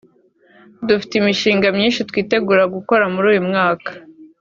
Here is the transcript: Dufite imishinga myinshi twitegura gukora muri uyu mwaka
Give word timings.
Dufite 0.87 1.13
imishinga 1.17 1.67
myinshi 1.77 2.05
twitegura 2.09 2.63
gukora 2.75 3.03
muri 3.13 3.25
uyu 3.33 3.41
mwaka 3.49 3.89